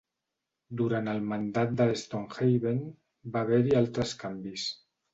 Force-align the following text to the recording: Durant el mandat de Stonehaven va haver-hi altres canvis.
Durant 0.79 1.09
el 1.11 1.21
mandat 1.33 1.77
de 1.83 1.87
Stonehaven 2.05 2.83
va 3.37 3.47
haver-hi 3.47 3.81
altres 3.85 4.19
canvis. 4.27 4.71